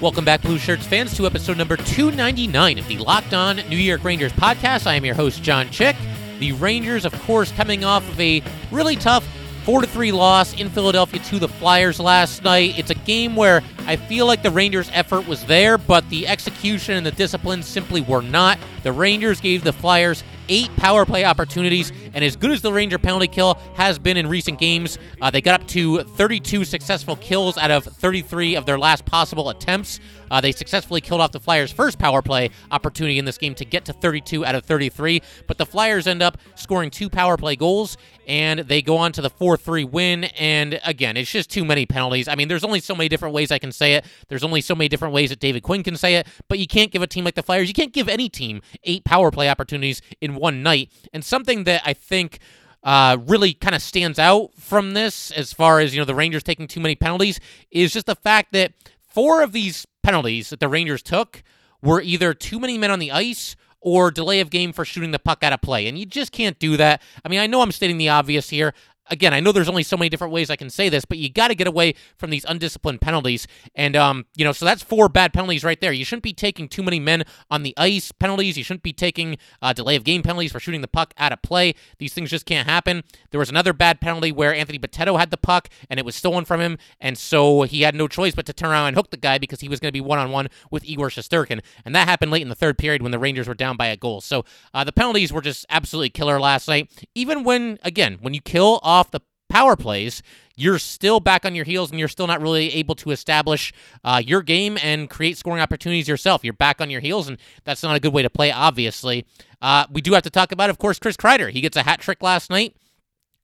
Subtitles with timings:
[0.00, 4.02] Welcome back, Blue Shirts fans, to episode number 299 of the Locked On New York
[4.02, 4.86] Rangers podcast.
[4.86, 5.94] I am your host, John Chick.
[6.38, 9.28] The Rangers, of course, coming off of a really tough
[9.64, 12.78] 4 3 loss in Philadelphia to the Flyers last night.
[12.78, 16.96] It's a game where I feel like the Rangers' effort was there, but the execution
[16.96, 18.58] and the discipline simply were not.
[18.84, 22.98] The Rangers gave the Flyers eight power play opportunities, and as good as the Ranger
[22.98, 27.56] penalty kill has been in recent games, uh, they got up to 32 successful kills
[27.58, 30.00] out of 33 of their last possible attempts.
[30.30, 33.64] Uh, they successfully killed off the Flyers' first power play opportunity in this game to
[33.64, 37.56] get to 32 out of 33, but the Flyers end up scoring two power play
[37.56, 37.96] goals,
[38.28, 40.24] and they go on to the 4 3 win.
[40.38, 42.28] And again, it's just too many penalties.
[42.28, 44.04] I mean, there's only so many different ways I can say it.
[44.28, 46.92] There's only so many different ways that David Quinn can say it, but you can't
[46.92, 50.00] give a team like the Flyers, you can't give any team eight power play opportunities
[50.20, 50.90] in one night.
[51.12, 52.38] And something that I think
[52.82, 56.42] uh, really kind of stands out from this, as far as you know, the Rangers
[56.42, 58.72] taking too many penalties, is just the fact that
[59.06, 61.42] four of these penalties that the Rangers took
[61.82, 65.18] were either too many men on the ice or delay of game for shooting the
[65.18, 65.86] puck out of play.
[65.86, 67.00] And you just can't do that.
[67.24, 68.74] I mean, I know I'm stating the obvious here
[69.10, 71.28] again, I know there's only so many different ways I can say this, but you
[71.30, 73.46] got to get away from these undisciplined penalties.
[73.74, 75.92] And, um, you know, so that's four bad penalties right there.
[75.92, 78.56] You shouldn't be taking too many men on the ice penalties.
[78.56, 81.42] You shouldn't be taking uh, delay of game penalties for shooting the puck out of
[81.42, 81.74] play.
[81.98, 83.02] These things just can't happen.
[83.30, 86.44] There was another bad penalty where Anthony Bitetto had the puck and it was stolen
[86.44, 86.78] from him.
[87.00, 89.60] And so he had no choice but to turn around and hook the guy because
[89.60, 91.60] he was going to be one on one with Igor Shesterkin.
[91.84, 93.96] And that happened late in the third period when the Rangers were down by a
[93.96, 94.20] goal.
[94.20, 96.90] So uh, the penalties were just absolutely killer last night.
[97.14, 100.22] Even when, again, when you kill off the power plays,
[100.56, 103.72] you're still back on your heels and you're still not really able to establish
[104.04, 106.44] uh, your game and create scoring opportunities yourself.
[106.44, 109.26] You're back on your heels, and that's not a good way to play, obviously.
[109.60, 111.50] Uh, we do have to talk about, of course, Chris Kreider.
[111.50, 112.76] He gets a hat trick last night.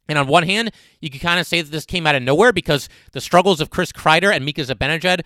[0.08, 2.52] And on one hand, you can kind of say that this came out of nowhere
[2.52, 5.22] because the struggles of Chris Kreider and Mika Zibanejad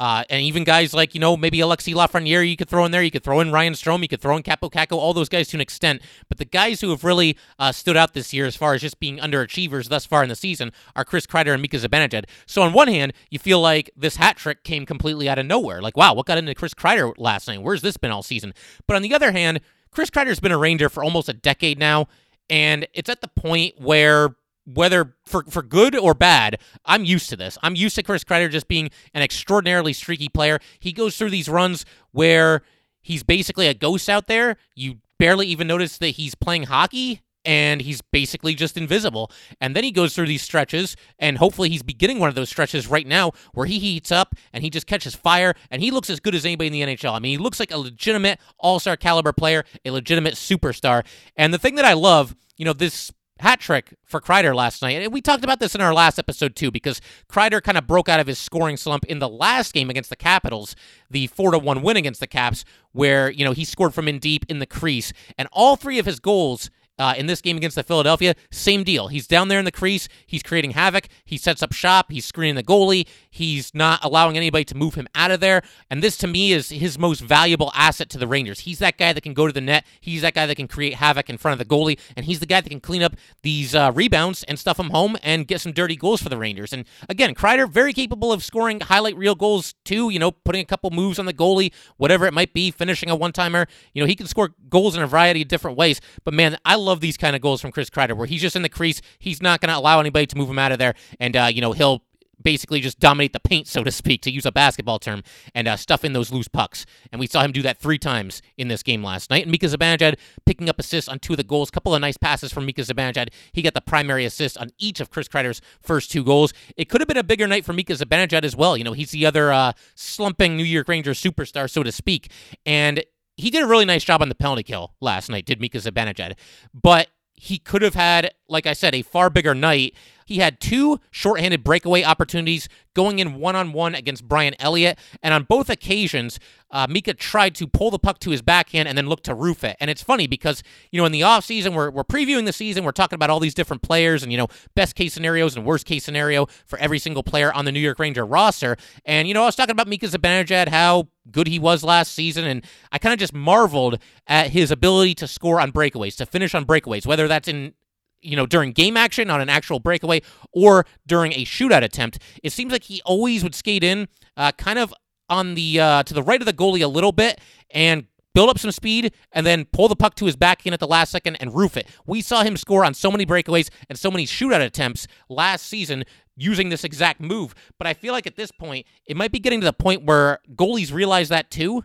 [0.00, 3.02] uh, and even guys like, you know, maybe Alexi Lafreniere you could throw in there.
[3.02, 4.00] You could throw in Ryan Strome.
[4.00, 6.00] You could throw in Kaapo Kakko, all those guys to an extent.
[6.26, 8.98] But the guys who have really uh, stood out this year as far as just
[8.98, 12.24] being underachievers thus far in the season are Chris Kreider and Mika Zibanejad.
[12.46, 15.82] So on one hand, you feel like this hat trick came completely out of nowhere.
[15.82, 17.60] Like, wow, what got into Chris Kreider last night?
[17.60, 18.54] Where's this been all season?
[18.86, 22.08] But on the other hand, Chris Kreider's been a Ranger for almost a decade now.
[22.48, 24.34] And it's at the point where
[24.64, 27.58] whether for, for good or bad, I'm used to this.
[27.62, 30.58] I'm used to Chris Kreider just being an extraordinarily streaky player.
[30.78, 32.62] He goes through these runs where
[33.02, 34.56] he's basically a ghost out there.
[34.74, 39.30] You barely even notice that he's playing hockey and he's basically just invisible.
[39.60, 42.86] And then he goes through these stretches, and hopefully he's beginning one of those stretches
[42.86, 46.20] right now where he heats up and he just catches fire, and he looks as
[46.20, 47.14] good as anybody in the NHL.
[47.14, 51.04] I mean, he looks like a legitimate all star caliber player, a legitimate superstar.
[51.36, 55.02] And the thing that I love, you know, this hat trick for Kreider last night.
[55.02, 58.08] And we talked about this in our last episode too, because Kreider kind of broke
[58.08, 60.76] out of his scoring slump in the last game against the Capitals,
[61.10, 64.18] the four to one win against the Caps, where you know he scored from in
[64.18, 67.76] deep in the crease, and all three of his goals uh, in this game against
[67.76, 69.08] the Philadelphia, same deal.
[69.08, 70.08] He's down there in the crease.
[70.26, 71.08] He's creating havoc.
[71.24, 72.12] He sets up shop.
[72.12, 73.06] He's screening the goalie.
[73.30, 75.62] He's not allowing anybody to move him out of there.
[75.88, 78.60] And this, to me, is his most valuable asset to the Rangers.
[78.60, 79.86] He's that guy that can go to the net.
[80.00, 81.98] He's that guy that can create havoc in front of the goalie.
[82.16, 85.16] And he's the guy that can clean up these uh, rebounds and stuff them home
[85.22, 86.72] and get some dirty goals for the Rangers.
[86.72, 90.66] And again, Kreider, very capable of scoring highlight reel goals too, you know, putting a
[90.66, 93.66] couple moves on the goalie, whatever it might be, finishing a one timer.
[93.94, 96.00] You know, he can score goals in a variety of different ways.
[96.24, 98.56] But man, I love love these kind of goals from Chris Kreider, where he's just
[98.56, 99.00] in the crease.
[99.18, 101.60] He's not going to allow anybody to move him out of there, and uh, you
[101.60, 102.02] know he'll
[102.42, 105.22] basically just dominate the paint, so to speak, to use a basketball term,
[105.54, 106.86] and uh, stuff in those loose pucks.
[107.12, 109.42] And we saw him do that three times in this game last night.
[109.42, 110.16] And Mika Zibanejad
[110.46, 111.70] picking up assists on two of the goals.
[111.70, 113.28] Couple of nice passes from Mika Zibanejad.
[113.52, 116.54] He got the primary assist on each of Chris Kreider's first two goals.
[116.76, 118.76] It could have been a bigger night for Mika Zibanejad as well.
[118.76, 122.30] You know, he's the other uh, slumping New York Rangers superstar, so to speak.
[122.64, 123.04] And
[123.40, 126.34] he did a really nice job on the penalty kill last night, did Mika Zibanejad.
[126.74, 129.94] But he could have had, like I said, a far bigger night.
[130.30, 134.96] He had two shorthanded breakaway opportunities going in one on one against Brian Elliott.
[135.24, 136.38] And on both occasions,
[136.70, 139.64] uh, Mika tried to pull the puck to his backhand and then look to roof
[139.64, 139.76] it.
[139.80, 140.62] And it's funny because,
[140.92, 143.54] you know, in the offseason, we're, we're previewing the season, we're talking about all these
[143.54, 144.46] different players and, you know,
[144.76, 147.98] best case scenarios and worst case scenario for every single player on the New York
[147.98, 148.76] Ranger roster.
[149.04, 152.44] And, you know, I was talking about Mika Zibanejad, how good he was last season.
[152.44, 153.98] And I kind of just marveled
[154.28, 157.74] at his ability to score on breakaways, to finish on breakaways, whether that's in
[158.22, 160.20] you know, during game action on an actual breakaway
[160.52, 162.18] or during a shootout attempt.
[162.42, 164.94] It seems like he always would skate in uh, kind of
[165.28, 167.40] on the uh, to the right of the goalie a little bit
[167.70, 170.80] and build up some speed and then pull the puck to his back backhand at
[170.80, 171.88] the last second and roof it.
[172.06, 176.04] We saw him score on so many breakaways and so many shootout attempts last season
[176.36, 177.54] using this exact move.
[177.78, 180.40] But I feel like at this point, it might be getting to the point where
[180.54, 181.84] goalies realize that too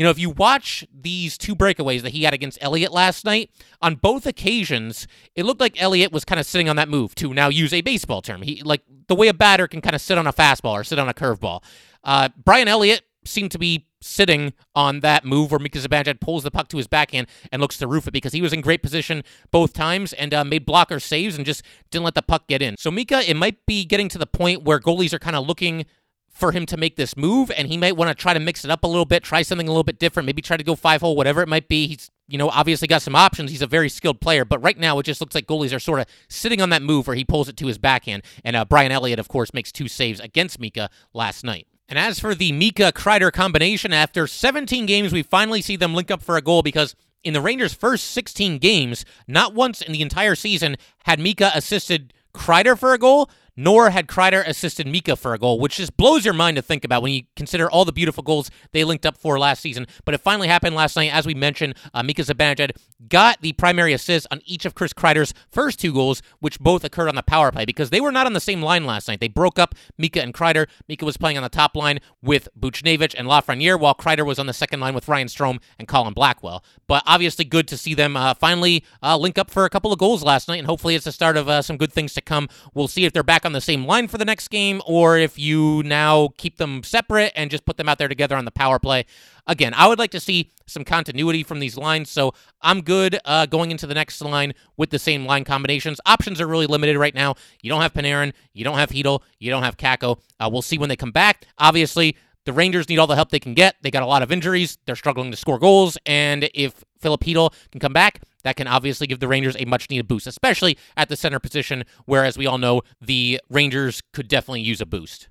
[0.00, 3.50] you know, if you watch these two breakaways that he had against Elliott last night,
[3.82, 7.34] on both occasions, it looked like Elliott was kind of sitting on that move to
[7.34, 8.40] now use a baseball term.
[8.40, 10.98] He like the way a batter can kind of sit on a fastball or sit
[10.98, 11.62] on a curveball.
[12.02, 16.50] Uh, Brian Elliott seemed to be sitting on that move where Mika Zibanejad pulls the
[16.50, 19.22] puck to his backhand and looks to roof it because he was in great position
[19.50, 22.76] both times and uh, made blocker saves and just didn't let the puck get in.
[22.78, 25.84] So Mika, it might be getting to the point where goalies are kind of looking
[26.30, 28.70] for him to make this move, and he might want to try to mix it
[28.70, 31.00] up a little bit, try something a little bit different, maybe try to go five
[31.00, 31.86] hole, whatever it might be.
[31.86, 33.50] He's you know obviously got some options.
[33.50, 36.00] He's a very skilled player, but right now it just looks like goalies are sort
[36.00, 38.22] of sitting on that move where he pulls it to his backhand.
[38.44, 41.66] And uh, Brian Elliott, of course, makes two saves against Mika last night.
[41.88, 46.10] And as for the Mika Kreider combination, after 17 games, we finally see them link
[46.10, 46.94] up for a goal because
[47.24, 52.14] in the Rangers' first 16 games, not once in the entire season had Mika assisted
[52.32, 56.24] Kreider for a goal nor had Kreider assisted Mika for a goal, which just blows
[56.24, 59.16] your mind to think about when you consider all the beautiful goals they linked up
[59.16, 59.86] for last season.
[60.04, 61.12] But it finally happened last night.
[61.12, 62.72] As we mentioned, uh, Mika Zibanejad
[63.08, 67.08] got the primary assist on each of Chris Kreider's first two goals, which both occurred
[67.08, 69.20] on the power play because they were not on the same line last night.
[69.20, 70.66] They broke up Mika and Kreider.
[70.88, 74.46] Mika was playing on the top line with Buchnevich and Lafreniere, while Kreider was on
[74.46, 76.64] the second line with Ryan Strome and Colin Blackwell.
[76.86, 79.98] But obviously, good to see them uh, finally uh, link up for a couple of
[79.98, 82.48] goals last night, and hopefully, it's the start of uh, some good things to come.
[82.74, 85.38] We'll see if they're back on the same line for the next game or if
[85.38, 88.78] you now keep them separate and just put them out there together on the power
[88.78, 89.06] play.
[89.46, 93.46] Again, I would like to see some continuity from these lines, so I'm good uh,
[93.46, 96.00] going into the next line with the same line combinations.
[96.06, 97.34] Options are really limited right now.
[97.62, 100.20] You don't have Panarin, you don't have Chytil, you don't have Kakko.
[100.38, 101.46] Uh, we'll see when they come back.
[101.58, 103.76] Obviously, the Rangers need all the help they can get.
[103.82, 104.78] They got a lot of injuries.
[104.86, 105.98] They're struggling to score goals.
[106.06, 110.08] And if Chytil can come back, that can obviously give the Rangers a much needed
[110.08, 114.62] boost, especially at the center position, where, as we all know, the Rangers could definitely
[114.62, 115.28] use a boost.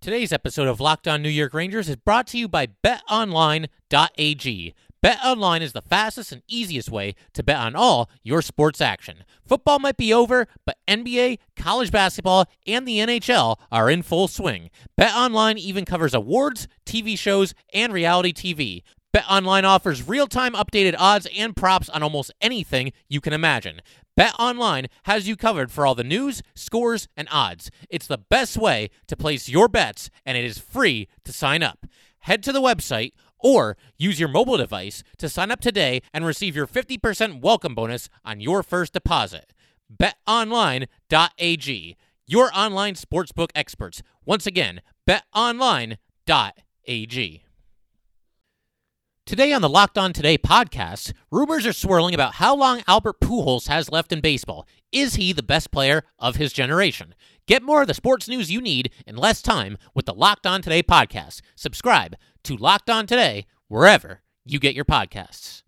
[0.00, 4.74] Today's episode of Locked On New York Rangers is brought to you by betonline.ag.
[5.06, 9.24] BetOnline is the fastest and easiest way to bet on all your sports action.
[9.46, 14.70] Football might be over, but NBA, college basketball, and the NHL are in full swing.
[14.98, 18.82] BetOnline even covers awards, TV shows, and reality TV.
[19.16, 23.80] BetOnline offers real-time updated odds and props on almost anything you can imagine.
[24.14, 27.70] BetOnline has you covered for all the news, scores, and odds.
[27.88, 31.86] It's the best way to place your bets, and it is free to sign up.
[32.18, 36.54] Head to the website or use your mobile device to sign up today and receive
[36.54, 39.54] your 50% welcome bonus on your first deposit.
[39.90, 41.96] BetOnline.ag,
[42.26, 44.02] your online sportsbook experts.
[44.26, 47.45] Once again, betonline.ag.
[49.26, 53.66] Today on the Locked On Today podcast, rumors are swirling about how long Albert Pujols
[53.66, 54.68] has left in baseball.
[54.92, 57.12] Is he the best player of his generation?
[57.48, 60.62] Get more of the sports news you need in less time with the Locked On
[60.62, 61.40] Today podcast.
[61.56, 62.14] Subscribe
[62.44, 65.64] to Locked On Today wherever you get your podcasts.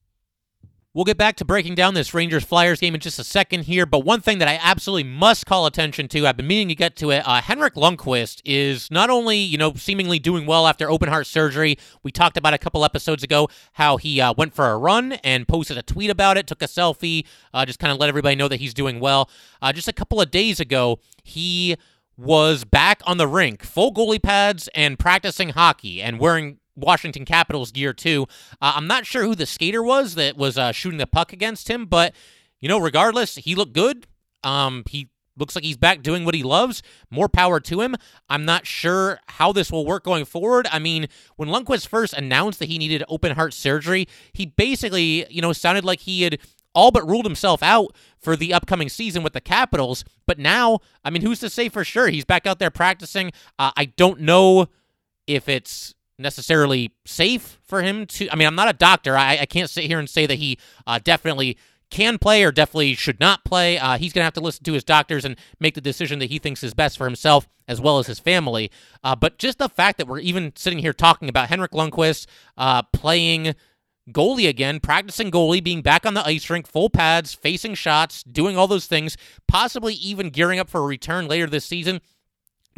[0.98, 3.86] We'll get back to breaking down this Rangers Flyers game in just a second here,
[3.86, 6.96] but one thing that I absolutely must call attention to, I've been meaning to get
[6.96, 7.22] to it.
[7.24, 11.78] Uh, Henrik Lundqvist is not only, you know, seemingly doing well after open heart surgery.
[12.02, 15.46] We talked about a couple episodes ago how he uh, went for a run and
[15.46, 17.24] posted a tweet about it, took a selfie,
[17.54, 19.30] uh, just kind of let everybody know that he's doing well.
[19.62, 21.76] Uh, just a couple of days ago, he
[22.16, 27.72] was back on the rink, full goalie pads, and practicing hockey and wearing Washington Capitals
[27.72, 28.26] gear too.
[28.60, 31.68] Uh, I'm not sure who the skater was that was uh, shooting the puck against
[31.68, 32.14] him, but
[32.60, 34.06] you know, regardless, he looked good.
[34.42, 36.82] Um, he looks like he's back doing what he loves.
[37.10, 37.94] More power to him.
[38.28, 40.66] I'm not sure how this will work going forward.
[40.70, 41.06] I mean,
[41.36, 45.84] when Lundqvist first announced that he needed open heart surgery, he basically, you know, sounded
[45.84, 46.38] like he had
[46.74, 50.04] all but ruled himself out for the upcoming season with the Capitals.
[50.26, 52.08] But now, I mean, who's to say for sure?
[52.08, 53.32] He's back out there practicing.
[53.58, 54.66] Uh, I don't know
[55.26, 58.30] if it's necessarily safe for him to.
[58.30, 59.16] I mean, I'm not a doctor.
[59.16, 61.56] I, I can't sit here and say that he uh, definitely
[61.90, 63.78] can play or definitely should not play.
[63.78, 66.30] Uh, he's going to have to listen to his doctors and make the decision that
[66.30, 68.70] he thinks is best for himself as well as his family.
[69.02, 72.82] Uh, but just the fact that we're even sitting here talking about Henrik Lundqvist uh,
[72.92, 73.54] playing
[74.10, 78.56] goalie again, practicing goalie, being back on the ice rink, full pads, facing shots, doing
[78.56, 82.00] all those things, possibly even gearing up for a return later this season.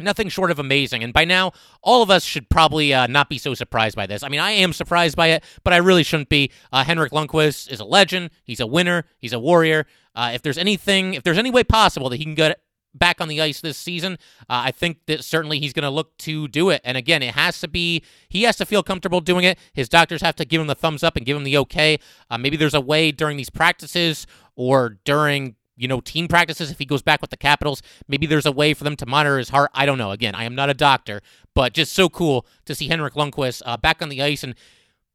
[0.03, 1.03] Nothing short of amazing.
[1.03, 4.23] And by now, all of us should probably uh, not be so surprised by this.
[4.23, 6.51] I mean, I am surprised by it, but I really shouldn't be.
[6.71, 8.31] Uh, Henrik Lundqvist is a legend.
[8.43, 9.05] He's a winner.
[9.17, 9.85] He's a warrior.
[10.15, 12.59] Uh, if there's anything, if there's any way possible that he can get
[12.93, 16.17] back on the ice this season, uh, I think that certainly he's going to look
[16.19, 16.81] to do it.
[16.83, 19.57] And again, it has to be, he has to feel comfortable doing it.
[19.73, 21.99] His doctors have to give him the thumbs up and give him the okay.
[22.29, 26.79] Uh, maybe there's a way during these practices or during you know, team practices if
[26.79, 27.81] he goes back with the Capitals.
[28.07, 29.71] Maybe there's a way for them to monitor his heart.
[29.73, 30.11] I don't know.
[30.11, 31.21] Again, I am not a doctor,
[31.55, 34.55] but just so cool to see Henrik Lundqvist uh, back on the ice and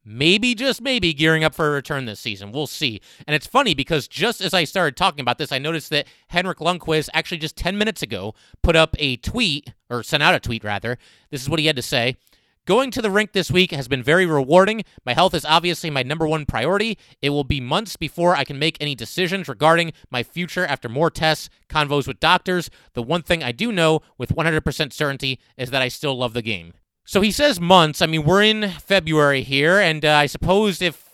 [0.06, 2.52] maybe just maybe gearing up for a return this season.
[2.52, 3.00] We'll see.
[3.26, 6.58] And it's funny because just as I started talking about this, I noticed that Henrik
[6.58, 10.64] Lundqvist actually just 10 minutes ago put up a tweet or sent out a tweet
[10.64, 10.96] rather.
[11.30, 12.16] This is what he had to say.
[12.66, 14.82] Going to the rink this week has been very rewarding.
[15.04, 16.98] My health is obviously my number one priority.
[17.22, 21.08] It will be months before I can make any decisions regarding my future after more
[21.08, 22.68] tests, convos with doctors.
[22.94, 26.42] The one thing I do know with 100% certainty is that I still love the
[26.42, 26.72] game.
[27.04, 28.02] So he says months.
[28.02, 31.08] I mean, we're in February here, and uh, I suppose if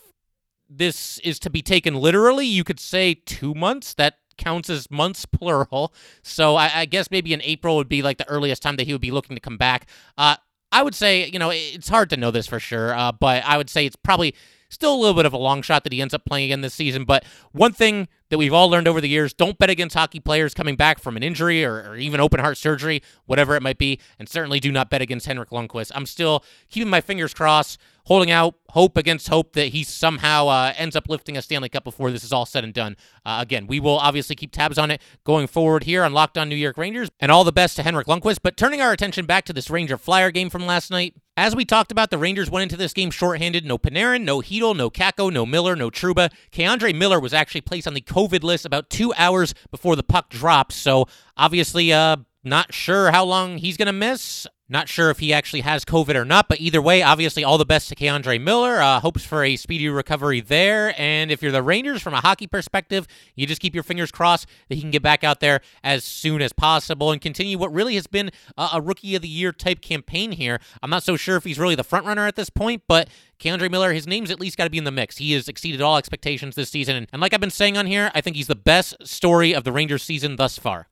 [0.67, 3.93] this is to be taken literally, you could say two months.
[3.93, 5.93] That counts as months plural.
[6.23, 8.91] So I, I, guess maybe in April would be like the earliest time that he
[8.91, 9.87] would be looking to come back.
[10.17, 10.37] Uh,
[10.73, 13.57] I would say, you know, it's hard to know this for sure, uh, but I
[13.57, 14.33] would say it's probably
[14.69, 16.73] still a little bit of a long shot that he ends up playing again this
[16.73, 17.05] season.
[17.05, 20.55] But one thing that we've all learned over the years don't bet against hockey players
[20.55, 23.99] coming back from an injury or, or, even open heart surgery, whatever it might be.
[24.17, 25.91] And certainly do not bet against Henrik Lundqvist.
[25.93, 30.73] I'm still keeping my fingers crossed holding out hope against hope that he somehow uh,
[30.75, 32.97] ends up lifting a Stanley Cup before this is all said and done.
[33.25, 36.49] Uh, again, we will obviously keep tabs on it going forward here on Locked On
[36.49, 38.39] New York Rangers, and all the best to Henrik Lundqvist.
[38.43, 41.65] But turning our attention back to this Ranger Flyer game from last night, as we
[41.65, 43.65] talked about, the Rangers went into this game shorthanded.
[43.65, 46.31] No Panarin, no Chytil, no Kakko, no Miller, no Trouba.
[46.51, 50.29] K'Andre Miller was actually placed on the COVID list about two hours before the puck
[50.29, 51.07] dropped, so
[51.37, 54.45] obviously, uh, not sure how long he's going to miss.
[54.69, 57.65] Not sure if he actually has COVID or not, but either way, obviously, all the
[57.65, 58.81] best to K'Andre Miller.
[58.81, 60.99] Uh, hopes for a speedy recovery there.
[60.99, 63.05] And if you're the Rangers, from a hockey perspective,
[63.35, 66.41] you just keep your fingers crossed that he can get back out there as soon
[66.41, 69.81] as possible and continue what really has been a, a rookie of the year type
[69.81, 70.61] campaign here.
[70.81, 73.69] I'm not so sure if he's really the front runner at this point, but K'Andre
[73.69, 75.17] Miller, his name's at least got to be in the mix.
[75.17, 77.05] He has exceeded all expectations this season.
[77.11, 79.73] And like I've been saying on here, I think he's the best story of the
[79.73, 80.87] Rangers season thus far.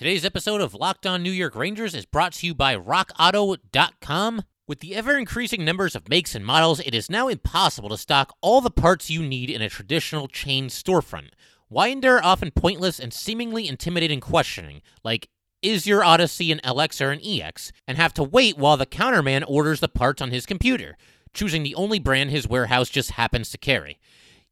[0.00, 4.44] Today's episode of Locked On New York Rangers is brought to you by RockAuto.com.
[4.66, 8.34] With the ever increasing numbers of makes and models, it is now impossible to stock
[8.40, 11.32] all the parts you need in a traditional chain storefront.
[11.68, 15.28] Why endure often pointless and seemingly intimidating questioning, like,
[15.60, 19.44] is your Odyssey an LX or an EX, and have to wait while the counterman
[19.46, 20.96] orders the parts on his computer,
[21.34, 24.00] choosing the only brand his warehouse just happens to carry?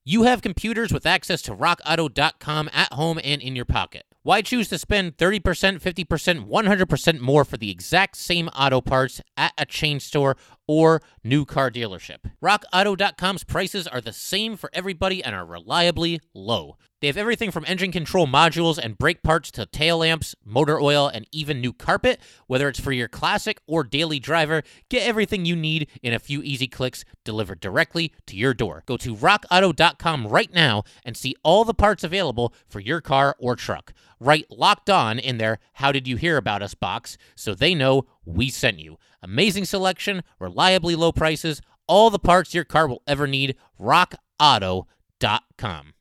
[0.05, 4.05] You have computers with access to rockauto.com at home and in your pocket.
[4.29, 5.41] Why choose to spend 30%,
[5.81, 11.47] 50%, 100% more for the exact same auto parts at a chain store or new
[11.47, 12.31] car dealership?
[12.45, 16.77] RockAuto.com's prices are the same for everybody and are reliably low.
[17.00, 21.07] They have everything from engine control modules and brake parts to tail lamps, motor oil,
[21.07, 22.19] and even new carpet.
[22.49, 26.43] Whether it's for your classic or daily driver, get everything you need in a few
[26.43, 28.83] easy clicks delivered directly to your door.
[28.87, 33.55] Go to rockauto.com right now and see all the parts available for your car or
[33.55, 33.93] truck.
[34.19, 38.07] Write locked on in their How Did You Hear About Us box so they know
[38.25, 38.99] we sent you.
[39.23, 43.55] Amazing selection, reliably low prices, all the parts your car will ever need.
[43.81, 45.93] RockAuto.com.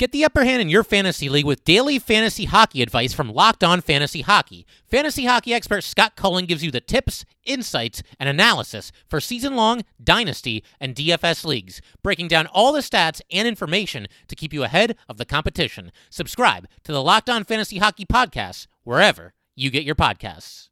[0.00, 3.62] Get the upper hand in your fantasy league with daily fantasy hockey advice from Locked
[3.62, 4.64] On Fantasy Hockey.
[4.90, 9.82] Fantasy hockey expert Scott Cullen gives you the tips, insights, and analysis for season long,
[10.02, 14.96] dynasty, and DFS leagues, breaking down all the stats and information to keep you ahead
[15.06, 15.92] of the competition.
[16.08, 20.69] Subscribe to the Locked On Fantasy Hockey podcast wherever you get your podcasts.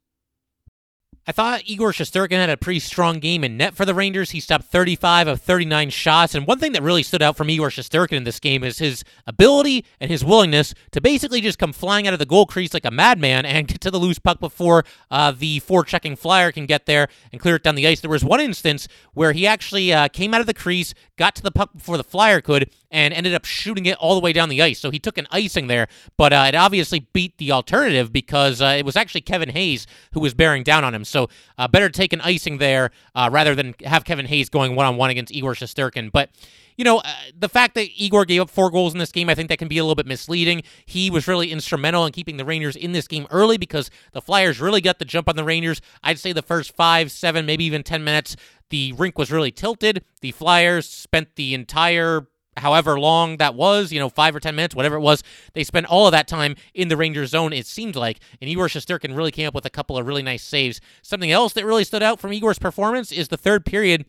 [1.29, 4.31] I thought Igor Shesterkin had a pretty strong game in net for the Rangers.
[4.31, 6.33] He stopped 35 of 39 shots.
[6.33, 9.03] And one thing that really stood out from Igor Shesterkin in this game is his
[9.27, 12.83] ability and his willingness to basically just come flying out of the goal crease like
[12.83, 16.87] a madman and get to the loose puck before uh, the forechecking flyer can get
[16.87, 17.99] there and clear it down the ice.
[17.99, 21.43] There was one instance where he actually uh, came out of the crease, got to
[21.43, 24.49] the puck before the flyer could, and ended up shooting it all the way down
[24.49, 24.79] the ice.
[24.79, 28.75] So he took an icing there, but uh, it obviously beat the alternative because uh,
[28.77, 31.05] it was actually Kevin Hayes who was bearing down on him.
[31.05, 34.75] So So uh, better take an icing there uh, rather than have Kevin Hayes going
[34.75, 36.11] one on one against Igor Shesterkin.
[36.11, 36.29] But
[36.77, 39.35] you know, uh, the fact that Igor gave up four goals in this game, I
[39.35, 40.63] think that can be a little bit misleading.
[40.85, 44.61] He was really instrumental in keeping the Rangers in this game early because the Flyers
[44.61, 45.81] really got the jump on the Rangers.
[46.01, 48.37] I'd say the first five, seven, maybe even 10 minutes,
[48.69, 50.05] the rink was really tilted.
[50.21, 52.27] The Flyers spent the entire
[52.59, 55.23] however long that was, you know, five or 10 minutes, whatever it was,
[55.53, 58.19] they spent all of that time in the Rangers zone, it seemed like.
[58.41, 60.81] And Igor Shesterkin really came up with a couple of really nice saves.
[61.01, 64.05] Something else that really stood out from Igor's performance is the third period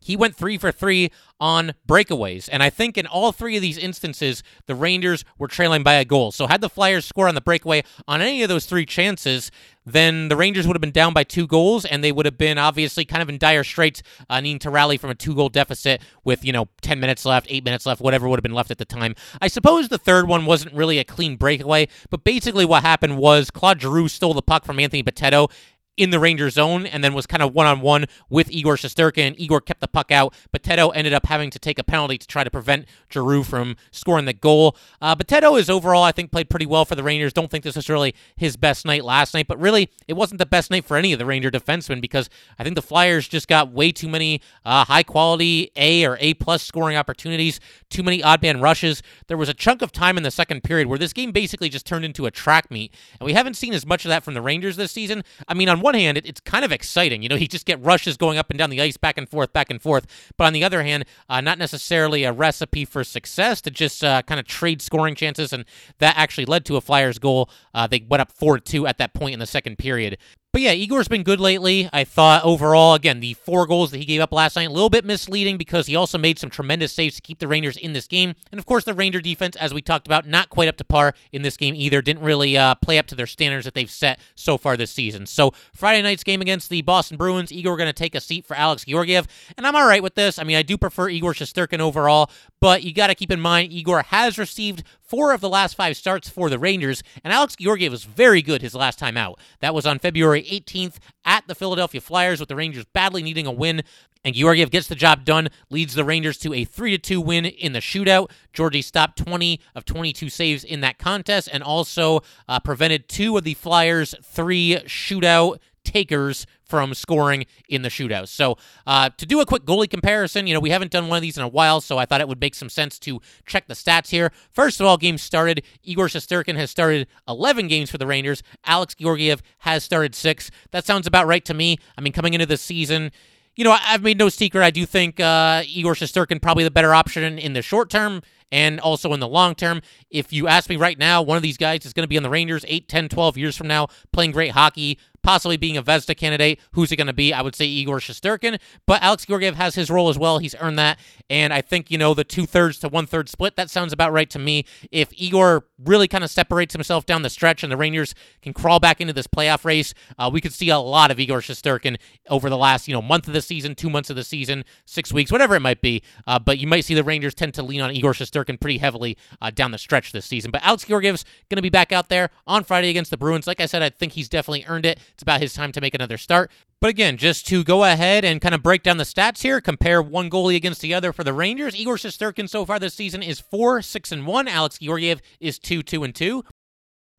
[0.00, 2.48] he went three for three on breakaways.
[2.52, 6.04] And I think in all three of these instances, the Rangers were trailing by a
[6.04, 6.32] goal.
[6.32, 9.50] So, had the Flyers score on the breakaway on any of those three chances,
[9.86, 12.58] then the Rangers would have been down by two goals, and they would have been
[12.58, 16.02] obviously kind of in dire straits, uh, needing to rally from a two goal deficit
[16.24, 18.78] with, you know, 10 minutes left, eight minutes left, whatever would have been left at
[18.78, 19.14] the time.
[19.40, 23.50] I suppose the third one wasn't really a clean breakaway, but basically what happened was
[23.50, 25.50] Claude Giroux stole the puck from Anthony Bitetto
[25.96, 29.34] in the Rangers zone and then was kind of one on one with Igor Shesterkin.
[29.36, 30.34] Igor kept the puck out.
[30.52, 33.76] but Bitetto ended up having to take a penalty to try to prevent Giroux from
[33.90, 34.76] scoring the goal.
[35.00, 37.32] Uh, Bitetto is overall, I think, played pretty well for the Rangers.
[37.32, 40.46] Don't think this was really his best night last night, but really, it wasn't the
[40.46, 43.72] best night for any of the Ranger defensemen because I think the Flyers just got
[43.72, 48.42] way too many uh, high quality A or A plus scoring opportunities, too many odd
[48.42, 49.02] man rushes.
[49.26, 51.86] There was a chunk of time in the second period where this game basically just
[51.86, 54.42] turned into a track meet, and we haven't seen as much of that from the
[54.42, 55.24] Rangers this season.
[55.48, 57.22] I mean, on one hand, it, it's kind of exciting.
[57.22, 59.52] You know, you just get rushes going up and down the ice, back and forth,
[59.52, 60.06] back and forth.
[60.36, 64.22] But on the other hand, uh, not necessarily a recipe for success to just uh,
[64.22, 65.64] kind of trade scoring chances, and
[65.98, 67.50] that actually led to a Flyers goal.
[67.74, 70.18] Uh, they went up 4 2 at that point in the second period.
[70.52, 71.88] But yeah, Igor's been good lately.
[71.92, 74.90] I thought overall, again, the four goals that he gave up last night, a little
[74.90, 78.08] bit misleading because he also made some tremendous saves to keep the Rangers in this
[78.08, 78.34] game.
[78.50, 81.14] And of course, the Ranger defense, as we talked about, not quite up to par
[81.30, 82.02] in this game either.
[82.02, 85.24] Didn't really uh, play up to their standards that they've set so far this season.
[85.26, 88.56] So Friday night's game against the Boston Bruins, Igor going to take a seat for
[88.56, 89.28] Alex Georgiev.
[89.56, 90.36] And I'm all right with this.
[90.36, 92.28] I mean, I do prefer Igor Shesterkin overall,
[92.60, 95.96] but you got to keep in mind, Igor has received four of the last five
[95.96, 99.40] starts for the Rangers, and Alex Georgiev was very good his last time out.
[99.58, 103.52] That was on February 18th at the Philadelphia Flyers, with the Rangers badly needing a
[103.52, 103.82] win.
[104.24, 107.72] And Georgiev gets the job done, leads the Rangers to a 3 2 win in
[107.72, 108.30] the shootout.
[108.52, 113.42] Georgie stopped 20 of 22 saves in that contest and also uh, prevented two of
[113.42, 118.28] the Flyers' three shootout takers from scoring in the shootout.
[118.28, 121.22] So, uh, to do a quick goalie comparison, you know, we haven't done one of
[121.22, 123.74] these in a while, so I thought it would make some sense to check the
[123.74, 124.32] stats here.
[124.52, 125.64] First of all, games started.
[125.82, 128.42] Igor Shesterkin has started 11 games for the Rangers.
[128.64, 130.50] Alex Georgiev has started six.
[130.70, 131.76] That sounds about right to me.
[131.98, 133.10] I mean, coming into the season,
[133.56, 134.62] you know, I've made no secret.
[134.62, 138.80] I do think uh, Igor Shesterkin probably the better option in the short term and
[138.80, 139.82] also in the long term.
[140.10, 142.22] If you ask me right now, one of these guys is going to be on
[142.22, 146.16] the Rangers 8, 10, 12 years from now, playing great hockey, possibly being a Vezina
[146.16, 146.60] candidate.
[146.72, 147.32] Who's it going to be?
[147.32, 150.38] I would say Igor Shesterkin, but Alex Georgiev has his role as well.
[150.38, 153.56] He's earned that, and I think you know the two thirds to one third split.
[153.56, 154.64] That sounds about right to me.
[154.90, 158.80] If Igor really kind of separates himself down the stretch, and the Rangers can crawl
[158.80, 162.48] back into this playoff race, uh, we could see a lot of Igor Shesterkin over
[162.50, 165.32] the last you know month of the season, two months of the season, six weeks,
[165.32, 166.02] whatever it might be.
[166.26, 169.16] Uh, but you might see the Rangers tend to lean on Igor Shesterkin pretty heavily
[169.40, 170.50] uh, down the stretch this season.
[170.50, 173.46] But Alex Georgiev's going to be back out there on Friday against the Bruins.
[173.46, 174.98] Like I said, I think he's definitely earned it.
[175.20, 176.50] It's about his time to make another start.
[176.80, 180.00] But again, just to go ahead and kind of break down the stats here, compare
[180.00, 181.76] one goalie against the other for the Rangers.
[181.76, 184.48] Igor Shesterkin so far this season is 4 6 and 1.
[184.48, 186.42] Alex Georgiev is 2 2 and 2.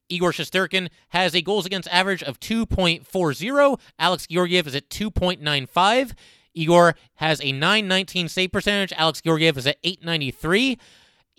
[0.10, 3.80] Igor Shesterkin has a goals against average of 2.40.
[4.00, 6.14] Alex Georgiev is at 2.95.
[6.56, 8.92] Igor has a 919 save percentage.
[8.98, 10.80] Alex Georgiev is at 893.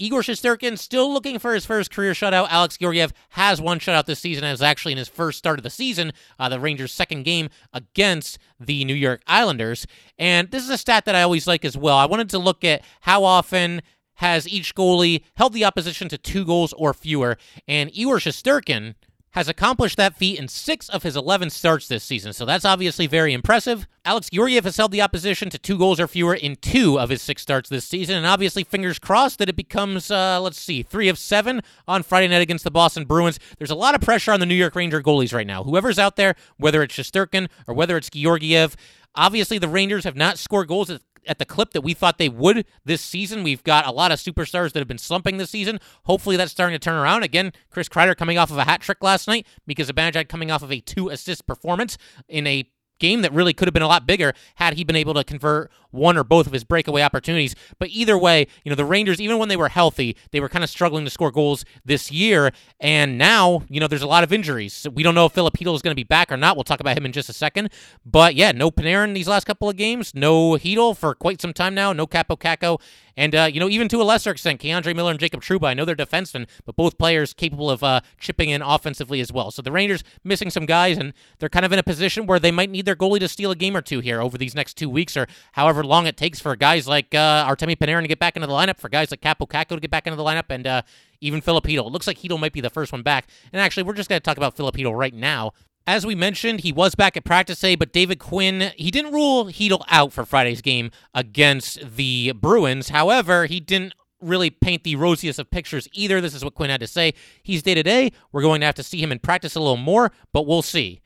[0.02, 2.48] Igor Shesterkin still looking for his first career shutout.
[2.50, 4.42] Alex Georgiev has one shutout this season.
[4.42, 7.48] It was actually in his first start of the season, uh, the Rangers' second game
[7.72, 9.86] against the New York Islanders.
[10.18, 11.96] And this is a stat that I always like as well.
[11.96, 13.80] I wanted to look at how often
[14.14, 17.38] has each goalie held the opposition to two goals or fewer.
[17.68, 18.96] And Igor Shesterkin
[19.32, 23.06] has accomplished that feat in six of his 11 starts this season, so that's obviously
[23.06, 23.86] very impressive.
[24.04, 27.22] Alex Georgiev has held the opposition to two goals or fewer in two of his
[27.22, 31.08] six starts this season, and obviously, fingers crossed that it becomes, uh, let's see, three
[31.08, 33.38] of seven on Friday night against the Boston Bruins.
[33.58, 35.64] There's a lot of pressure on the New York Ranger goalies right now.
[35.64, 38.76] Whoever's out there, whether it's Shesterkin or whether it's Georgiev,
[39.14, 40.90] obviously the Rangers have not scored goals
[41.26, 43.42] at the clip that we thought they would this season.
[43.42, 45.78] We've got a lot of superstars that have been slumping this season.
[46.04, 47.22] Hopefully that's starting to turn around.
[47.22, 50.62] Again, Chris Kreider coming off of a hat trick last night because Zibanejad coming off
[50.62, 52.68] of a two assist performance in a
[53.02, 55.70] game that really could have been a lot bigger had he been able to convert
[55.90, 57.54] one or both of his breakaway opportunities.
[57.78, 60.64] But either way, you know, the Rangers, even when they were healthy, they were kind
[60.64, 62.52] of struggling to score goals this year.
[62.80, 64.86] And now, you know, there's a lot of injuries.
[64.94, 66.56] We don't know if Filip Chytil is going to be back or not.
[66.56, 67.70] We'll talk about him in just a second.
[68.06, 71.74] But yeah, no Panarin these last couple of games, no Chytil for quite some time
[71.74, 72.80] now, no Kaapo Kakko.
[73.16, 75.74] And, uh, you know, even to a lesser extent, K'Andre Miller and Jacob Trouba, I
[75.74, 79.50] know they're defensemen, but both players capable of uh, chipping in offensively as well.
[79.50, 82.50] So the Rangers missing some guys, and they're kind of in a position where they
[82.50, 84.88] might need their goalie to steal a game or two here over these next two
[84.88, 88.36] weeks or however long it takes for guys like uh, Artemi Panarin to get back
[88.36, 90.66] into the lineup, for guys like Kaapo Kakko to get back into the lineup, and
[90.66, 90.82] uh,
[91.20, 91.86] even Filip Chytil.
[91.86, 93.28] It looks like Chytil might be the first one back.
[93.52, 95.52] And actually, we're just going to talk about Filip Chytil right now.
[95.86, 99.46] As we mentioned, he was back at practice today, but David Quinn, he didn't rule
[99.46, 102.90] Chytil out for Friday's game against the Bruins.
[102.90, 106.20] However, he didn't really paint the rosiest of pictures either.
[106.20, 107.14] This is what Quinn had to say.
[107.42, 108.12] He's day to day.
[108.30, 111.00] We're going to have to see him in practice a little more, but we'll see.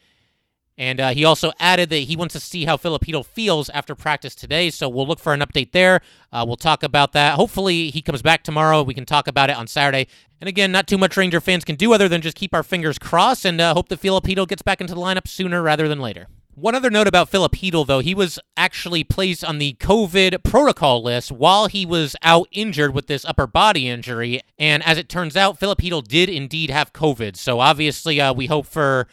[0.78, 3.94] And uh, he also added that he wants to see how Filip Chytil feels after
[3.94, 4.68] practice today.
[4.70, 6.02] So we'll look for an update there.
[6.30, 7.34] Uh, we'll talk about that.
[7.34, 8.82] Hopefully, he comes back tomorrow.
[8.82, 10.06] We can talk about it on Saturday.
[10.40, 12.98] And again, not too much Ranger fans can do other than just keep our fingers
[12.98, 16.00] crossed and uh, hope that Filip Chytil gets back into the lineup sooner rather than
[16.00, 16.26] later.
[16.54, 21.02] One other note about Filip Chytil, though, he was actually placed on the COVID protocol
[21.02, 24.40] list while he was out injured with this upper body injury.
[24.58, 27.36] And as it turns out, Filip Chytil did indeed have COVID.
[27.36, 29.06] So obviously, uh, we hope for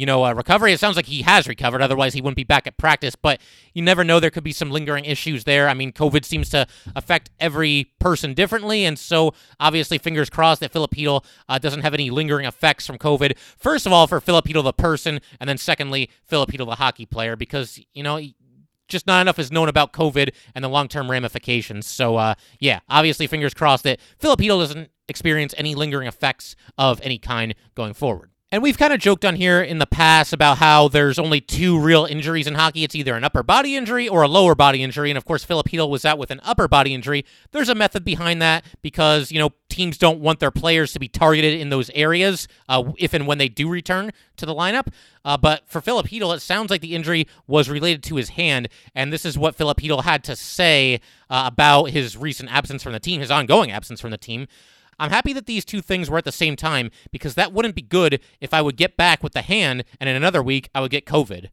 [0.00, 0.72] you know, uh, recovery.
[0.72, 1.82] It sounds like he has recovered.
[1.82, 3.14] Otherwise, he wouldn't be back at practice.
[3.14, 3.38] But
[3.74, 4.18] you never know.
[4.18, 5.68] There could be some lingering issues there.
[5.68, 8.86] I mean, COVID seems to affect every person differently.
[8.86, 12.96] And so, obviously, fingers crossed that Filip Chytil uh, doesn't have any lingering effects from
[12.96, 13.36] COVID.
[13.58, 15.20] First of all, for Filip Chytil, the person.
[15.38, 17.36] And then, secondly, Filip Chytil, the hockey player.
[17.36, 18.18] Because, you know,
[18.88, 21.84] just not enough is known about COVID and the long term ramifications.
[21.84, 27.02] So, uh, yeah, obviously, fingers crossed that Filip Chytil doesn't experience any lingering effects of
[27.02, 28.29] any kind going forward.
[28.52, 31.78] And we've kind of joked on here in the past about how there's only two
[31.78, 32.82] real injuries in hockey.
[32.82, 35.08] It's either an upper body injury or a lower body injury.
[35.08, 37.24] And of course, Filip Chytil was out with an upper body injury.
[37.52, 41.06] There's a method behind that because, you know, teams don't want their players to be
[41.06, 44.88] targeted in those areas uh, if and when they do return to the lineup.
[45.24, 48.68] Uh, but for Filip Chytil, it sounds like the injury was related to his hand.
[48.96, 52.94] And this is what Filip Chytil had to say uh, about his recent absence from
[52.94, 54.48] the team, his ongoing absence from the team.
[55.00, 57.82] I'm happy that these two things were at the same time because that wouldn't be
[57.82, 60.90] good if I would get back with the hand and in another week I would
[60.90, 61.48] get COVID.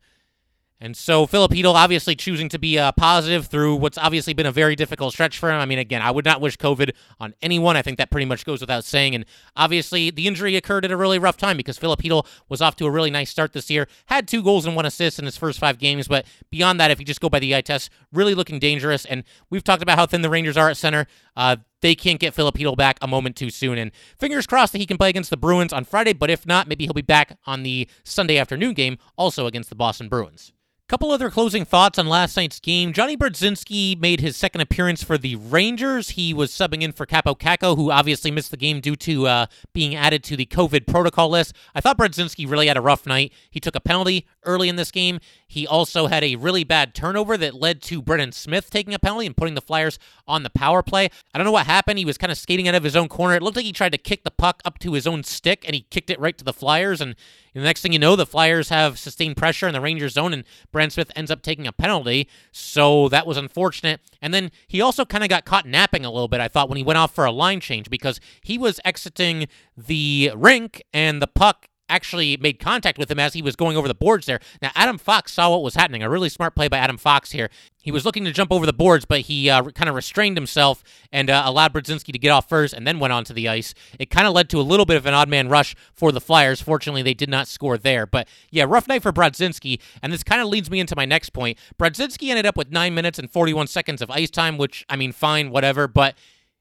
[0.80, 4.52] And so Filip Chytil obviously choosing to be uh, positive through what's obviously been a
[4.52, 5.60] very difficult stretch for him.
[5.60, 7.76] I mean, again, I would not wish COVID on anyone.
[7.76, 9.16] I think that pretty much goes without saying.
[9.16, 12.76] And obviously, the injury occurred at a really rough time because Filip Chytil was off
[12.76, 15.36] to a really nice start this year, had two goals and one assist in his
[15.36, 16.08] first five games.
[16.08, 19.04] But beyond that, if you just go by the eye test, really looking dangerous.
[19.06, 21.08] And we've talked about how thin the Rangers are at center.
[21.38, 23.78] Uh, they can't get Filip Chytil back a moment too soon.
[23.78, 26.12] And fingers crossed that he can play against the Bruins on Friday.
[26.12, 29.76] But if not, maybe he'll be back on the Sunday afternoon game, also against the
[29.76, 30.52] Boston Bruins.
[30.90, 32.94] Couple other closing thoughts on last night's game.
[32.94, 36.12] Johnny Brodzinski made his second appearance for the Rangers.
[36.12, 39.46] He was subbing in for Kaapo Kakko, who obviously missed the game due to uh,
[39.74, 41.54] being added to the COVID protocol list.
[41.76, 43.34] I thought Brodzinski really had a rough night.
[43.52, 45.20] He took a penalty early in this game.
[45.46, 49.26] He also had a really bad turnover that led to Brendan Smith taking a penalty
[49.26, 51.10] and putting the Flyers on the power play.
[51.34, 52.00] I don't know what happened.
[52.00, 53.36] He was kind of skating out of his own corner.
[53.36, 55.76] It looked like he tried to kick the puck up to his own stick, and
[55.76, 57.02] he kicked it right to the Flyers.
[57.02, 57.18] And
[57.62, 60.44] the next thing you know, the Flyers have sustained pressure in the Rangers zone, and
[60.72, 62.30] Brand Smith ends up taking a penalty.
[62.52, 64.02] So that was unfortunate.
[64.22, 66.78] And then he also kind of got caught napping a little bit, I thought, when
[66.78, 71.28] he went off for a line change because he was exiting the rink and the
[71.28, 74.40] puck actually made contact with him as he was going over the boards there.
[74.62, 76.04] Now, Adam Fox saw what was happening.
[76.04, 77.50] A really smart play by Adam Fox here.
[77.82, 80.84] He was looking to jump over the boards, but he uh, kind of restrained himself
[81.12, 83.74] and uh, allowed Brodzinski to get off first and then went onto the ice.
[83.98, 86.20] It kind of led to a little bit of an odd man rush for the
[86.20, 86.62] Flyers.
[86.62, 88.06] Fortunately, they did not score there.
[88.06, 89.80] But yeah, rough night for Brodzinski.
[90.04, 91.58] And this kind of leads me into my next point.
[91.80, 95.14] Brodzinski ended up with 9 minutes and 41 seconds of ice time, which, I mean,
[95.14, 95.88] fine, whatever.
[95.88, 96.16] But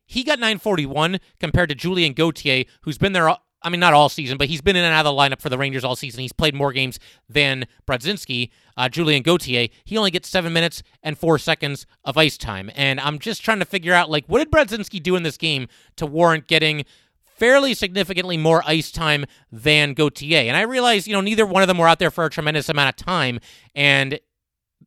[0.07, 3.29] he got 941 compared to Julien Gauthier, who's been there
[3.67, 5.49] I mean, not all season, but he's been in and out of the lineup for
[5.49, 6.21] the Rangers all season.
[6.21, 9.67] He's played more games than Brodzinski, uh, Julien Gauthier.
[9.85, 12.71] He only gets seven minutes and four seconds of ice time.
[12.77, 15.67] And I'm just trying to figure out, like, what did Brodzinski do in this game
[15.97, 16.85] to warrant getting
[17.25, 20.43] fairly significantly more ice time than Gauthier?
[20.43, 22.69] And I realize, you know, neither one of them were out there for a tremendous
[22.69, 23.41] amount of time.
[23.75, 24.21] And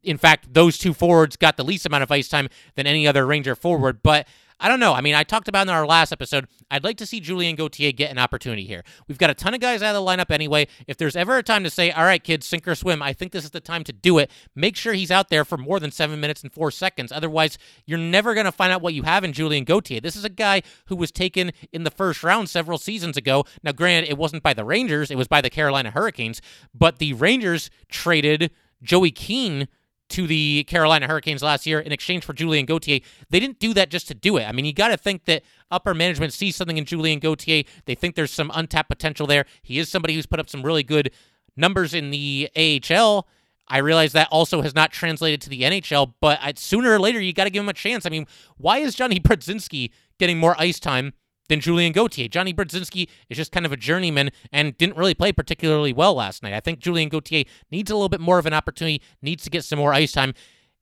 [0.03, 3.25] in fact, those two forwards got the least amount of ice time than any other
[3.25, 4.01] Ranger forward.
[4.01, 4.25] But
[4.59, 4.93] I don't know.
[4.93, 7.93] I mean, I talked about in our last episode, I'd like to see Julien Gauthier
[7.93, 8.83] get an opportunity here.
[9.07, 10.67] We've got a ton of guys out of the lineup anyway.
[10.85, 13.31] If there's ever a time to say, all right, kids, sink or swim, I think
[13.31, 14.29] this is the time to do it.
[14.55, 17.11] Make sure he's out there for more than seven minutes and four seconds.
[17.11, 20.01] Otherwise, you're never going to find out what you have in Julien Gauthier.
[20.01, 23.45] This is a guy who was taken in the first round several seasons ago.
[23.63, 26.41] Now, granted, it wasn't by the Rangers, it was by the Carolina Hurricanes,
[26.73, 28.51] but the Rangers traded
[28.83, 29.67] Joey Keane
[30.09, 32.99] to the Carolina Hurricanes last year in exchange for Julien Gauthier.
[33.29, 34.43] They didn't do that just to do it.
[34.43, 37.63] I mean, you got to think that upper management sees something in Julien Gauthier.
[37.85, 39.45] They think there's some untapped potential there.
[39.61, 41.11] He is somebody who's put up some really good
[41.55, 43.27] numbers in the AHL.
[43.67, 47.33] I realize that also has not translated to the NHL, but sooner or later you
[47.33, 48.05] got to give him a chance.
[48.05, 48.25] I mean,
[48.57, 51.13] why is Johnny Brodzinski getting more ice time
[51.49, 52.27] than Julien Gauthier.
[52.27, 56.41] Johnny Brodzinski is just kind of a journeyman and didn't really play particularly well last
[56.41, 56.53] night.
[56.53, 59.65] I think Julien Gauthier needs a little bit more of an opportunity, needs to get
[59.65, 60.33] some more ice time.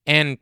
[0.06, 0.38] And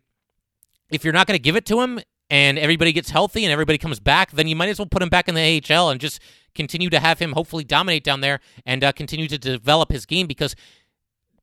[0.92, 3.78] if you're not going to give it to him and everybody gets healthy and everybody
[3.78, 6.20] comes back, then you might as well put him back in the AHL and just
[6.54, 10.28] continue to have him hopefully dominate down there and uh, continue to develop his game
[10.28, 10.56] because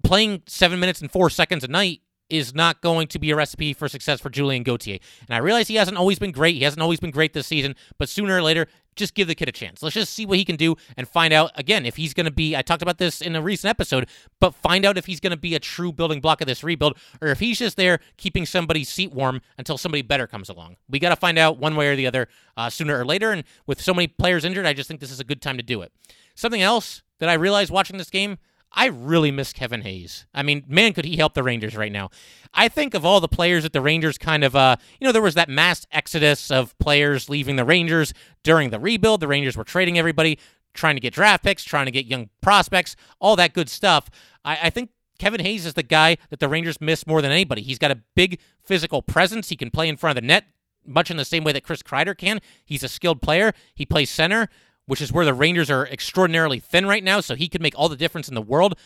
[0.03, 3.73] playing seven minutes and four seconds a night is not going to be a recipe
[3.73, 4.99] for success for Julien Gauthier.
[5.29, 6.57] And I realize he hasn't always been great.
[6.57, 9.49] He hasn't always been great this season, but sooner or later, just give the kid
[9.49, 9.83] a chance.
[9.83, 12.33] Let's just see what he can do and find out again if he's going to
[12.33, 12.57] be.
[12.57, 14.09] I talked about this in a recent episode,
[14.41, 16.99] but find out if he's going to be a true building block of this rebuild
[17.21, 20.77] or if he's just there keeping somebody's seat warm until somebody better comes along.
[20.89, 23.33] We got to find out one way or the other uh, sooner or later.
[23.33, 25.63] And with so many players injured, I just think this is a good time to
[25.63, 25.93] do it.
[26.35, 28.39] Something else that I realized watching this game
[28.75, 30.27] I really miss Kevin Hayes.
[30.33, 32.11] I mean, man, could he help the Rangers right now?
[32.55, 35.23] I think of all the players that the Rangers kind of, uh, you know, there
[35.23, 39.21] was that mass exodus of players leaving the Rangers during the rebuild.
[39.21, 40.39] The Rangers were trading everybody,
[40.75, 44.09] trying to get draft picks, trying to get young prospects, all that good stuff.
[44.45, 47.63] I, I think Kevin Hayes is the guy that the Rangers miss more than anybody.
[47.63, 49.51] He's got a big physical presence.
[49.51, 50.47] He can play in front of the net,
[50.87, 52.41] much in the same way that Chris Kreider can.
[52.65, 53.53] He's a skilled player.
[53.75, 54.49] He plays center
[54.93, 57.21] which is where the Rangers are extraordinarily thin right now.
[57.21, 58.79] So he could make all the difference in the world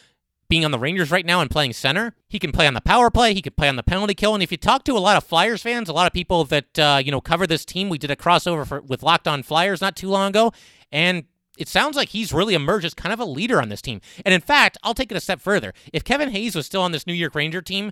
[0.49, 2.15] being on the Rangers right now and playing center.
[2.29, 3.35] He can play on the power play.
[3.35, 4.33] He could play on the penalty kill.
[4.33, 6.79] And if you talk to a lot of Flyers fans, a lot of people that
[6.79, 9.81] uh, you know cover this team, we did a crossover for, with Locked On Flyers
[9.81, 10.53] not too long ago,
[10.93, 11.25] and
[11.59, 14.01] it sounds like he's really emerged as kind of a leader on this team.
[14.25, 15.75] And in fact, I'll take it a step further.
[15.93, 17.91] If Kevin Hayes was still on this New York Ranger team,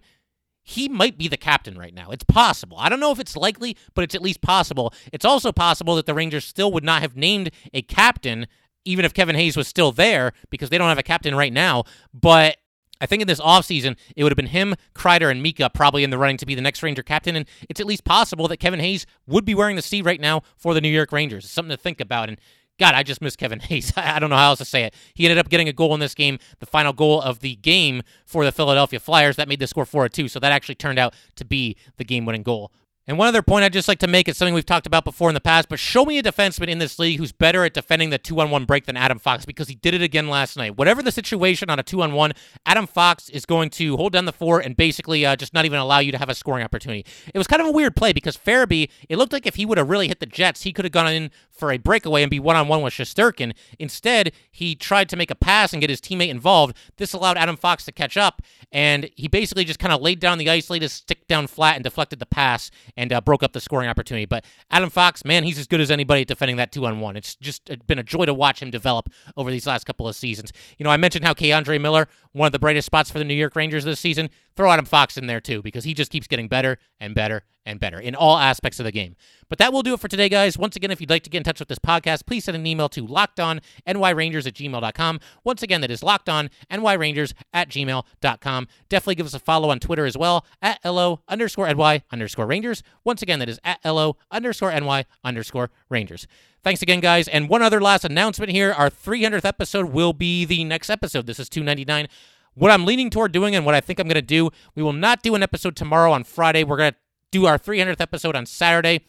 [0.64, 2.10] he might be the captain right now.
[2.10, 2.78] It's possible.
[2.80, 4.92] I don't know if it's likely, but it's at least possible.
[5.12, 8.46] It's also possible that the Rangers still would not have named a captain
[8.86, 11.84] even if Kevin Hayes was still there because they don't have a captain right now.
[12.12, 12.58] But
[13.00, 16.10] I think in this offseason, it would have been him, Kreider, and Mika probably in
[16.10, 17.36] the running to be the next Ranger captain.
[17.36, 20.42] And it's at least possible that Kevin Hayes would be wearing the C right now
[20.56, 21.44] for the New York Rangers.
[21.44, 22.28] It's something to think about.
[22.28, 22.38] And
[22.78, 23.92] God, I just miss Kevin Hayes.
[23.96, 24.94] I don't know how else to say it.
[25.14, 28.02] He ended up getting a goal in this game, the final goal of the game
[28.26, 29.36] for the Philadelphia Flyers.
[29.36, 30.28] That made the score 4 2.
[30.28, 32.72] So that actually turned out to be the game winning goal
[33.06, 35.28] and one other point I'd just like to make is something we've talked about before
[35.28, 38.10] in the past, but show me a defenseman in this league who's better at defending
[38.10, 40.78] the two on one break than Adam Fox because he did it again last night.
[40.78, 42.32] Whatever the situation on a two on one,
[42.64, 45.78] Adam Fox is going to hold down the four and basically uh, just not even
[45.78, 47.04] allow you to have a scoring opportunity.
[47.32, 49.76] It was kind of a weird play because Farabee, it looked like if he would
[49.76, 52.40] have really hit the Jets, he could have gone in for a breakaway and be
[52.40, 53.54] one on one with Shesterkin.
[53.78, 56.76] Instead, he tried to make a pass and get his teammate involved.
[56.96, 60.38] This allowed Adam Fox to catch up, and he basically just kind of laid down
[60.38, 63.52] the ice, laid his stick down flat, and deflected the pass and uh, broke up
[63.52, 64.26] the scoring opportunity.
[64.26, 67.16] But Adam Fox, man, he's as good as anybody defending that two on one.
[67.16, 70.52] It's just been a joy to watch him develop over these last couple of seasons.
[70.78, 73.34] You know, I mentioned how K'Andre Miller, one of the brightest spots for the New
[73.34, 74.28] York Rangers this season.
[74.56, 77.80] Throw Adam Fox in there too because he just keeps getting better and better and
[77.80, 79.16] better in all aspects of the game.
[79.48, 80.58] But that will do it for today, guys.
[80.58, 82.66] Once again, if you'd like to get in touch with this podcast, please send an
[82.66, 85.20] email to lockedonnyrangers at gmail.com.
[85.44, 88.68] Once again, that is lockedonnyrangers at gmail.com.
[88.88, 92.82] Definitely give us a follow on Twitter as well at LO underscore NY underscore Rangers.
[93.02, 96.26] Once again, that is at LO underscore NY underscore Rangers.
[96.62, 97.28] Thanks again, guys.
[97.28, 98.72] And one other last announcement here.
[98.72, 101.26] Our 300th episode will be the next episode.
[101.26, 102.08] This is 299.
[102.54, 104.92] What I'm leaning toward doing and what I think I'm going to do, we will
[104.92, 106.62] not do an episode tomorrow on Friday.
[106.62, 106.98] We're going to
[107.32, 109.00] do our 300th episode on Saturday.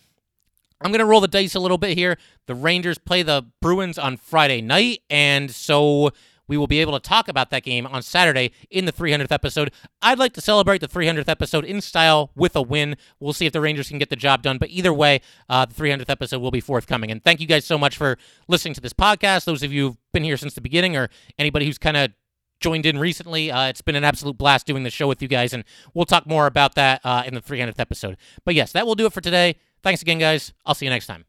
[0.81, 2.17] I'm going to roll the dice a little bit here.
[2.47, 6.11] The Rangers play the Bruins on Friday night, and so
[6.47, 9.71] we will be able to talk about that game on Saturday in the 300th episode.
[10.01, 12.97] I'd like to celebrate the 300th episode in style with a win.
[13.19, 15.73] We'll see if the Rangers can get the job done, but either way, uh, the
[15.73, 17.11] 300th episode will be forthcoming.
[17.11, 19.45] And thank you guys so much for listening to this podcast.
[19.45, 22.11] Those of you who've been here since the beginning, or anybody who's kind of
[22.65, 23.51] joined in recently.
[23.51, 26.25] Uh, it's been an absolute blast doing the show with you guys, and we'll talk
[26.25, 28.17] more about that uh, in the 300th episode.
[28.43, 29.57] But yes, that will do it for today.
[29.83, 30.51] Thanks again, guys.
[30.65, 31.25] I'll see you next time.